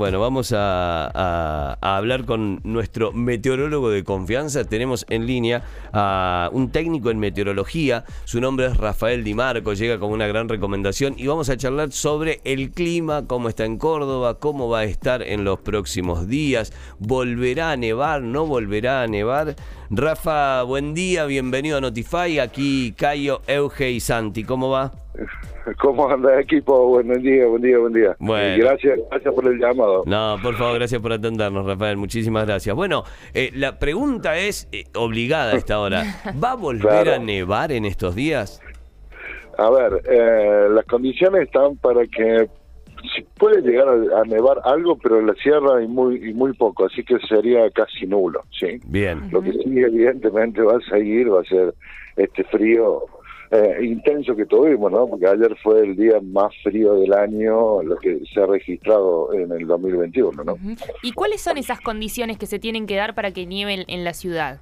[0.00, 4.64] Bueno, vamos a, hablar con nuestro meteorólogo de confianza.
[4.64, 5.62] Tenemos en línea
[5.92, 8.06] a un técnico en meteorología.
[8.24, 11.92] Su nombre es Rafael Di Marco, llega con una gran recomendación y vamos a charlar
[11.92, 16.72] sobre el clima, cómo está en Córdoba, cómo va a estar en los próximos días.
[16.98, 18.22] ¿Volverá a nevar?
[18.22, 19.54] ¿No volverá a nevar?
[19.90, 22.38] Rafa, buen día, bienvenido a Notify.
[22.38, 24.44] Aquí Cayo, Euge y Santi.
[24.44, 24.92] ¿Cómo va?
[25.78, 26.86] ¿Cómo anda equipo?
[26.88, 28.16] Buen día, buen día, buen día.
[28.18, 28.64] Bueno.
[28.64, 30.02] Gracias, gracias por el llamado.
[30.06, 31.96] No, por favor, gracias por atendernos, Rafael.
[31.96, 32.74] Muchísimas gracias.
[32.74, 36.02] Bueno, eh, la pregunta es eh, obligada a esta hora.
[36.42, 37.14] ¿Va a volver Claro.
[37.14, 38.60] a nevar en estos días?
[39.58, 42.48] A ver, eh, las condiciones están para que
[43.38, 46.86] puede llegar a, a nevar algo, pero en la sierra y muy y muy poco,
[46.86, 48.78] así que sería casi nulo, ¿sí?
[48.86, 49.28] Bien.
[49.30, 51.74] Lo que sí, evidentemente, va a seguir, va a ser
[52.16, 53.02] este frío
[53.52, 55.06] eh, intenso que tuvimos, ¿no?
[55.08, 59.50] Porque ayer fue el día más frío del año, lo que se ha registrado en
[59.52, 60.56] el 2021, ¿no?
[61.02, 64.12] ¿Y cuáles son esas condiciones que se tienen que dar para que nieve en- la
[64.14, 64.60] ciudad?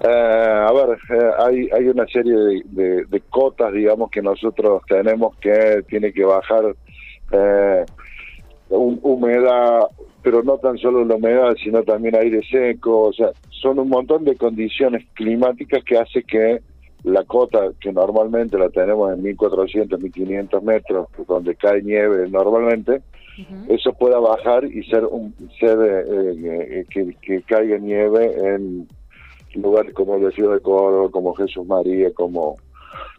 [0.00, 4.82] Eh, a ver, eh, hay, hay una serie de, de- de cotas, digamos, que nosotros
[4.88, 6.74] tenemos que tiene que bajar
[7.30, 7.84] eh,
[8.70, 9.82] hum- humedad,
[10.22, 14.24] pero no tan solo la humedad, sino también aire seco, o sea, son un montón
[14.24, 16.60] de condiciones climáticas que hace que
[17.04, 23.02] la cota que normalmente la tenemos en 1400, 1500 metros, donde cae nieve normalmente,
[23.68, 28.86] eso pueda bajar y ser un ser eh, eh, que, que caiga nieve en
[29.54, 32.56] lugares como la ciudad de Córdoba, como Jesús María, como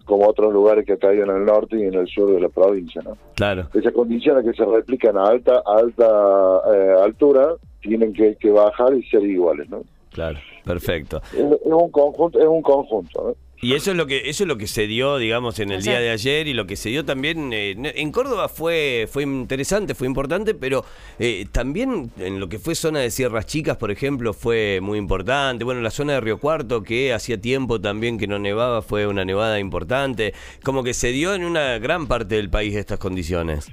[0.06, 3.02] como otros lugares que caen en el norte y en el sur de la provincia,
[3.04, 3.18] ¿no?
[3.36, 3.70] Claro.
[3.74, 9.04] Esas condiciones que se replican a alta alta eh, altura tienen que, que bajar y
[9.04, 9.82] ser iguales, ¿no?
[10.12, 11.22] Claro, perfecto.
[11.34, 13.36] Es, es un conjunto, es un conjunto, ¿no?
[13.64, 16.00] Y eso es lo que eso es lo que se dio, digamos, en el día
[16.00, 20.06] de ayer y lo que se dio también eh, en Córdoba fue fue interesante, fue
[20.08, 20.84] importante, pero
[21.18, 25.64] eh, también en lo que fue zona de Sierras Chicas, por ejemplo, fue muy importante.
[25.64, 29.24] Bueno, la zona de Río Cuarto, que hacía tiempo también que no nevaba, fue una
[29.24, 30.34] nevada importante.
[30.64, 33.72] Como que se dio en una gran parte del país estas condiciones.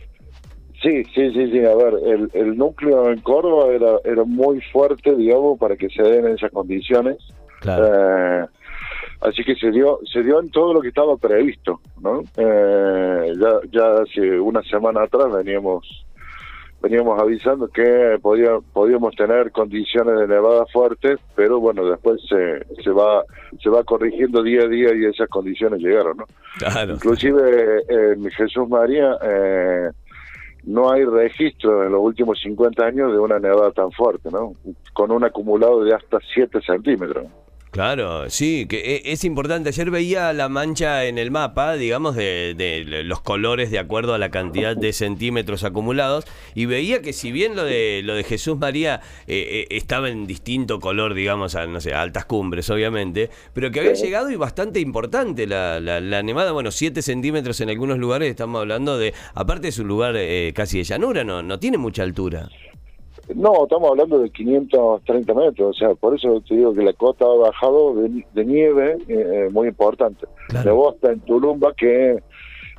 [0.83, 1.59] Sí, sí, sí, sí.
[1.59, 6.03] A ver, el, el núcleo en Córdoba era, era muy fuerte, digamos, para que se
[6.03, 7.19] den esas condiciones.
[7.61, 7.87] Claro.
[7.87, 8.47] Eh,
[9.21, 12.23] así que se dio se dio en todo lo que estaba previsto, ¿no?
[12.37, 16.05] Eh, ya, ya hace una semana atrás veníamos
[16.83, 22.91] veníamos avisando que podía, podíamos tener condiciones de nevada fuertes, pero bueno, después se, se
[22.91, 23.23] va
[23.63, 26.25] se va corrigiendo día a día y esas condiciones llegaron, ¿no?
[26.59, 26.95] Claro.
[26.95, 29.91] Inclusive en Jesús María eh,
[30.65, 34.53] no hay registro en los últimos 50 años de una nevada tan fuerte, ¿no?
[34.93, 37.27] Con un acumulado de hasta 7 centímetros.
[37.71, 39.69] Claro, sí, que e- es importante.
[39.69, 44.19] Ayer veía la mancha en el mapa, digamos, de, de los colores de acuerdo a
[44.19, 46.25] la cantidad de centímetros acumulados,
[46.57, 50.27] y veía que si bien lo de lo de Jesús María eh, eh, estaba en
[50.27, 54.37] distinto color, digamos, a, no sé, a altas cumbres, obviamente, pero que había llegado y
[54.37, 59.15] bastante importante la, la, la nevada, bueno, 7 centímetros en algunos lugares, estamos hablando de,
[59.35, 62.49] aparte es un lugar eh, casi de llanura, no, no tiene mucha altura.
[63.35, 67.25] No, estamos hablando de 530 metros, o sea, por eso te digo que la cota
[67.25, 70.27] ha bajado de, de nieve eh, muy importante.
[70.49, 70.71] Claro.
[70.71, 72.19] Nevó hasta en Tulumba que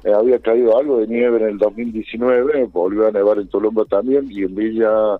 [0.03, 4.28] eh, había caído algo de nieve en el 2019, volvió a nevar en Tulumba también
[4.31, 5.18] y en Villa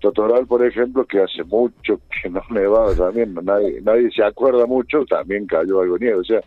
[0.00, 5.04] Totoral, por ejemplo, que hace mucho que no nevaba también, nadie, nadie se acuerda mucho,
[5.06, 6.40] también cayó algo de nieve, o sea,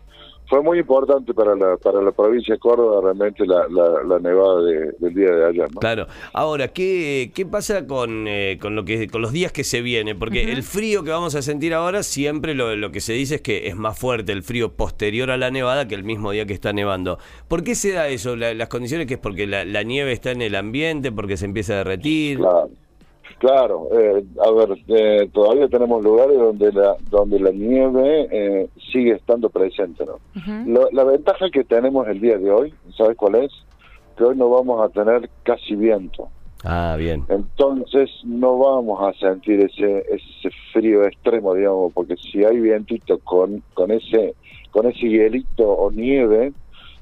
[0.47, 4.61] fue muy importante para la para la provincia de Córdoba realmente la, la, la nevada
[4.63, 5.79] de- del día de ayer, ¿no?
[5.79, 6.07] Claro.
[6.33, 10.17] Ahora, ¿qué, qué pasa con, eh, con, lo que, con los días que se vienen?
[10.19, 13.41] Porque el frío que vamos a sentir ahora, siempre lo, lo que se dice es
[13.41, 16.53] que es más fuerte el frío posterior a la nevada que el mismo día que
[16.53, 17.17] está nevando.
[17.47, 18.35] ¿Por qué se da eso?
[18.35, 21.45] La- las condiciones que es porque la, la nieve está en el ambiente, porque se
[21.45, 22.38] empieza a derretir.
[22.38, 22.69] Claro,
[23.40, 23.88] claro.
[23.91, 29.50] eh, a ver, eh, todavía tenemos lugares donde la donde la nieve eh, sigue estando
[29.50, 30.19] presente, ¿no?
[30.66, 33.51] Lo- la ventaja que tenemos el día de hoy, ¿sabes cuál es?
[34.18, 36.30] Que hoy no vamos a tener casi viento.
[36.63, 37.24] Ah, bien.
[37.30, 43.62] Entonces no vamos a sentir ese ese frío extremo, digamos, porque si hay vientito con
[43.74, 44.33] con ese
[44.71, 46.54] con ese hielito o nieve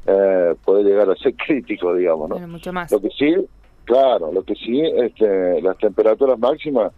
[0.05, 2.35] eh, puede llegar a ser crítico, digamos, ¿no?
[2.35, 2.91] Bueno, mucho más.
[2.91, 3.35] Lo que sí,
[3.85, 6.91] claro, lo que sí, este, las temperaturas máximas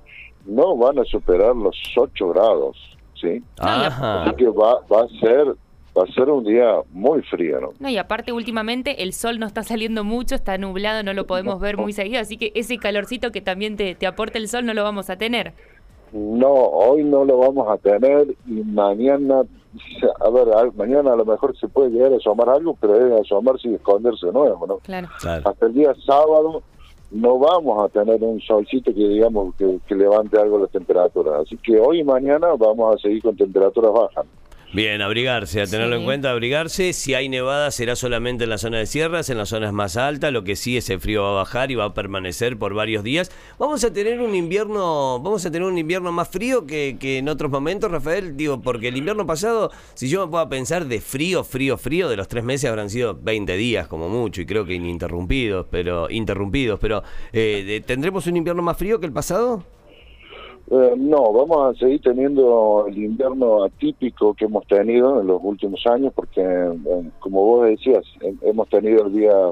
[0.45, 2.77] no van a superar los 8 grados,
[3.19, 3.41] ¿sí?
[3.59, 4.23] Ajá.
[4.23, 5.55] Así que va, va a ser
[5.97, 7.69] va a ser un día muy frío, ¿no?
[7.79, 11.59] No, y aparte últimamente el sol no está saliendo mucho, está nublado, no lo podemos
[11.61, 14.73] ver muy seguido, así que ese calorcito que también te, te aporta el sol no
[14.73, 15.53] lo vamos a tener.
[16.11, 19.43] No, hoy no lo vamos a tener y mañana
[20.21, 23.67] a ver, mañana a lo mejor se puede llegar a asomar algo, pero es asomarse
[23.69, 24.77] y esconderse de nuevo, ¿no?
[24.77, 25.09] Claro.
[25.19, 25.49] Claro.
[25.49, 26.63] Hasta el día sábado
[27.15, 31.41] no vamos a tener un solcito que digamos que, levante algo las temperaturas.
[31.41, 34.25] Así que hoy y mañana vamos a seguir con temperaturas bajas.
[34.73, 35.99] Bien, abrigarse, a tenerlo Sí.
[36.01, 36.91] en cuenta, abrigarse.
[36.91, 40.33] Si hay nevada será solamente en la zona de sierras, en las zonas más altas,
[40.33, 43.31] lo que sí ese frío va a bajar y va a permanecer por varios días.
[43.57, 47.29] Vamos a tener un invierno, vamos a tener un invierno más frío que, que en
[47.29, 51.45] otros momentos, Rafael, digo, porque el invierno pasado, si yo me puedo pensar de frío,
[51.45, 54.73] frío, frío, de los tres meses habrán sido 20 días como mucho y creo que
[54.73, 57.01] ininterrumpidos, pero interrumpidos, pero
[57.31, 59.63] eh, ¿tendremos un invierno más frío que el pasado?
[60.71, 65.85] Eh, no, vamos a seguir teniendo el invierno atípico que hemos tenido en los últimos
[65.85, 69.51] años, porque eh, como vos decías, he- hemos tenido el día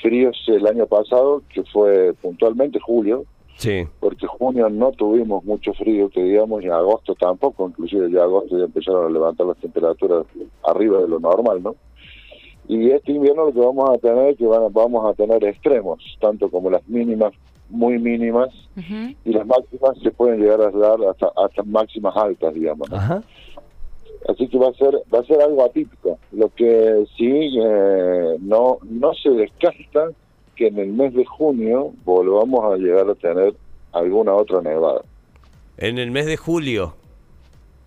[0.00, 3.24] fríos el año pasado, que fue puntualmente julio,
[3.56, 3.86] Sí.
[3.98, 8.64] porque junio no tuvimos mucho frío, que digamos, y agosto tampoco, inclusive ya agosto ya
[8.66, 10.26] empezaron a levantar las temperaturas
[10.62, 11.74] arriba de lo normal, ¿no?
[12.68, 15.98] Y este invierno lo que vamos a tener es que van vamos a tener extremos,
[16.20, 17.32] tanto como las mínimas
[17.68, 18.50] muy mínimas
[19.24, 22.90] y las máximas se pueden llegar a dar hasta, hasta máximas altas, digamos.
[22.90, 22.96] ¿no?
[22.96, 23.22] Ajá.
[24.28, 26.18] Así que va a ser va a ser algo atípico.
[26.32, 30.10] Lo que sí eh, no no se descarta
[30.56, 33.54] que en el mes de junio volvamos a llegar a tener
[33.92, 35.02] alguna otra nevada.
[35.76, 36.94] En el mes de julio.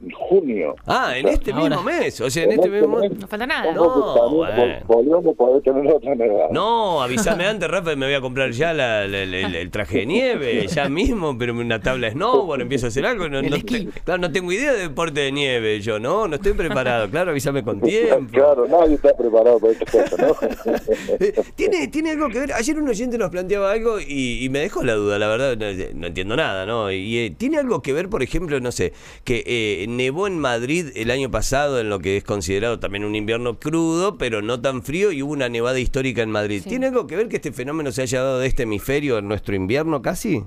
[0.01, 0.75] En junio.
[0.87, 1.63] Ah, en O sea, este ahora.
[1.75, 2.21] mismo mes.
[2.21, 3.11] O sea, en este mismo mes.
[3.19, 3.71] No falta nada.
[3.73, 4.85] No, ojo que también bueno.
[4.87, 6.47] vol- volvemos a poder tener otra nevada.
[6.51, 9.99] No, avísame antes, Rafa, me voy a comprar ya la- la- la- el, el traje
[9.99, 13.27] de nieve, ya mismo, pero una tabla de snowboard, empiezo a hacer algo.
[13.27, 16.27] No, no te- claro, no tengo idea de deporte de nieve, yo, ¿no?
[16.29, 18.25] No estoy preparado, claro, avísame con tiempo.
[18.31, 20.35] Claro, nadie está preparado para estas cosas, ¿no?
[21.19, 22.53] Eh, ¿Tiene, tiene algo que ver.
[22.53, 25.65] Ayer un oyente nos planteaba algo y, y me dejó la duda, la verdad, no,
[25.99, 26.91] no entiendo nada, ¿no?
[26.91, 28.93] Y eh, tiene algo que ver, por ejemplo, no sé,
[29.23, 33.15] que eh, nevó en Madrid el año pasado en lo que es considerado también un
[33.15, 36.61] invierno crudo, pero no tan frío, y hubo una nevada histórica en Madrid.
[36.63, 36.69] Sí.
[36.69, 39.55] ¿Tiene algo que ver que este fenómeno se haya dado de este hemisferio en nuestro
[39.55, 40.43] invierno casi?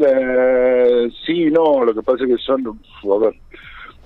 [0.00, 3.34] Eh, sí, no, lo que pasa es que son, a ver,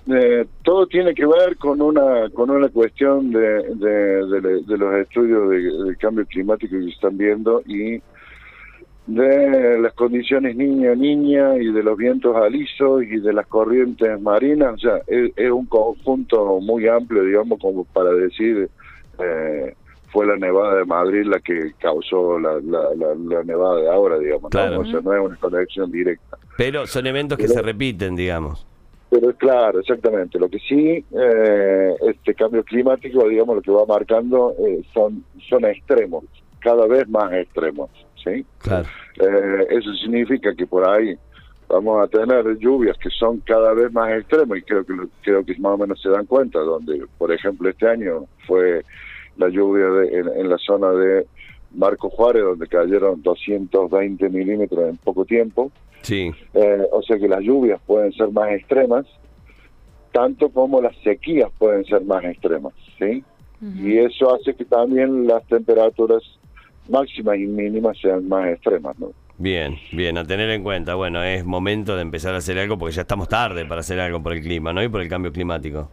[0.07, 4.95] eh, todo tiene que ver con una con una cuestión de, de, de- de los
[4.97, 5.57] estudios de,
[5.91, 8.01] de cambio climático que se están viendo y
[9.07, 14.79] de las condiciones niña-niña y de los vientos alisos y de las corrientes marinas, o
[14.79, 18.69] sea, es, es un conjunto muy amplio, digamos, como para decir,
[19.19, 19.75] eh,
[20.11, 24.19] fue la nevada de Madrid la que causó la, la, la, la nevada de ahora,
[24.19, 24.49] digamos, ¿no?
[24.51, 24.81] Claro.
[24.81, 26.39] o sea, no es una conexión directa.
[26.57, 28.67] Pero son eventos que se repiten, digamos.
[29.11, 30.39] Pero es claro, exactamente.
[30.39, 35.65] Lo que sí, eh, este cambio climático, digamos, lo que va marcando eh, son, son
[35.67, 36.25] extremos,
[36.61, 37.91] cada vez más extremos,
[38.25, 38.45] ¿sí?
[38.59, 38.89] Claro.
[39.21, 41.17] Eh, eso significa que por ahí
[41.69, 44.93] vamos a tener lluvias que son cada vez más extremas y creo que
[45.23, 48.83] creo que más o menos se dan cuenta, donde, por ejemplo, este año fue
[49.37, 51.27] la lluvia de- en, en la zona de
[51.75, 55.73] Marco Juárez, donde cayeron 220 milímetros en poco tiempo.
[56.03, 56.31] Sí.
[56.53, 59.07] Eh, o sea que las lluvias pueden ser más extremas,
[60.13, 63.25] tanto como las sequías pueden ser más extremas, ¿sí?
[63.83, 66.23] Y eso hace que también las temperaturas
[66.89, 69.13] máximas y mínimas sean más extremas, ¿no?
[69.37, 70.95] Bien, bien, a tener en cuenta.
[70.95, 74.23] Bueno, es momento de empezar a hacer algo porque ya estamos tarde para hacer algo
[74.23, 74.83] por el clima, ¿no?
[74.83, 75.91] Y por el cambio climático.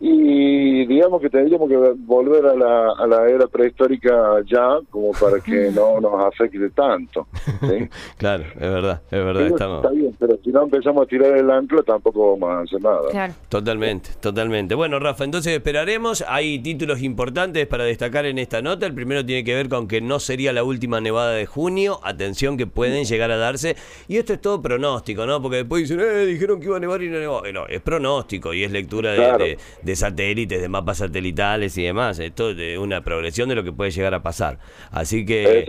[0.00, 4.12] Y digamos que tendríamos que volver a la, a la era prehistórica
[4.46, 7.26] ya, como para que no nos afecte tanto,
[7.60, 7.88] ¿sí?
[8.18, 9.46] Claro, es verdad, es verdad.
[9.46, 9.84] Estamos...
[9.84, 13.00] Está bien, pero si no empezamos a tirar el ancla tampoco vamos a hacer nada.
[13.10, 13.32] Claro.
[13.48, 14.74] Totalmente, totalmente.
[14.74, 16.24] Bueno, Rafa, entonces esperaremos.
[16.28, 18.86] Hay títulos importantes para destacar en esta nota.
[18.86, 22.00] El primero tiene que ver con que no sería la última nevada de junio.
[22.02, 23.76] Atención que pueden llegar a darse.
[24.08, 25.40] Y esto es todo pronóstico, ¿no?
[25.40, 27.44] Porque después dicen, eh, dijeron que iba a nevar y no nevó.
[27.46, 29.43] Eh, No, es pronóstico y es lectura de, Claro.
[29.43, 29.43] de-
[29.82, 32.18] de satélites, de mapas satelitales y demás.
[32.18, 34.58] Esto es una progresión de lo que puede llegar a pasar.
[34.90, 35.66] Así que.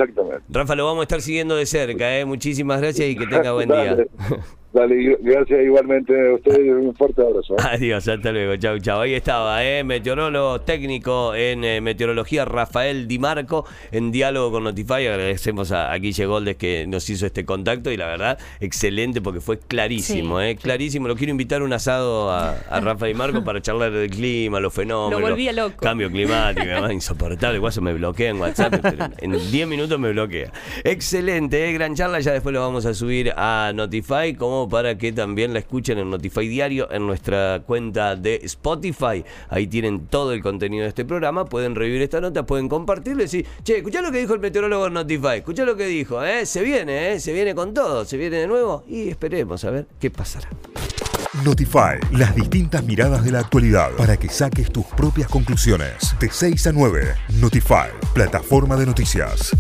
[0.49, 2.17] Rafa, lo vamos a estar siguiendo de cerca.
[2.17, 2.25] ¿eh?
[2.25, 3.97] Muchísimas gracias y que tenga buen día.
[4.75, 5.17] Dale.
[5.21, 7.53] Gracias igualmente a ustedes, un fuerte abrazo.
[7.53, 7.61] ¿eh?
[7.71, 8.99] Adiós, hasta luego, chau, chau.
[8.99, 9.85] Ahí estaba, ¿eh?
[9.85, 15.07] meteorólogo técnico en eh, meteorología, Rafael Di Marco, en diálogo con Notify.
[15.07, 19.39] Agradecemos a, a Guille Goldes que nos hizo este contacto y la verdad, excelente porque
[19.39, 20.55] fue clarísimo, Sí, ¿eh?
[20.61, 21.07] clarísimo.
[21.07, 24.59] Lo quiero invitar a un asado a, a Rafa Di Marco para charlar del clima,
[24.59, 25.21] los fenómenos.
[25.21, 25.77] Lo volvía loco.
[25.77, 27.59] Cambio climático, además, insoportable.
[27.59, 30.51] Guaso me bloquea en WhatsApp, pero en 10 minutos me bloquea.
[30.83, 31.71] Excelente, ¿eh?
[31.71, 32.19] gran charla.
[32.19, 34.33] Ya después lo vamos a subir a Notify,
[34.69, 39.23] para que también la escuchen en Notify Diario, en nuestra cuenta de Spotify.
[39.49, 41.45] Ahí tienen todo el contenido de este programa.
[41.45, 44.87] Pueden revivir esta nota, pueden compartirlo y decir, che, escuchá lo que dijo el meteorólogo
[44.87, 46.45] en Notify, escuchá lo que dijo, ¿eh?
[46.45, 47.19] Se viene, ¿eh?
[47.19, 50.49] Se viene con todo, se viene de nuevo y esperemos a ver qué pasará.
[51.43, 56.15] Notify, las distintas miradas de la actualidad para que saques tus propias conclusiones.
[56.19, 59.51] De 6 a 9, Notify, plataforma de noticias.